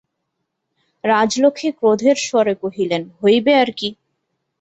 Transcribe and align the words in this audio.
রাজলক্ষ্মী 1.03 1.69
ক্রোধের 1.71 2.17
স্বরে 2.19 2.53
কহিলেন, 2.55 3.01
হইবে 3.19 3.51
আর 3.55 3.69
কী। 3.77 3.89